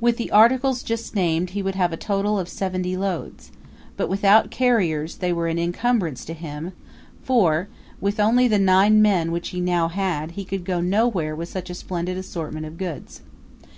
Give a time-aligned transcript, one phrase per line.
[0.00, 3.52] With the articles just named he would have a total of seventy loads,
[3.98, 6.72] but without carriers they were an incumbrance to him;
[7.22, 7.68] for,
[8.00, 11.68] with only the nine men which he now had, he could go nowhere with such
[11.68, 13.20] a splendid assortment of goods.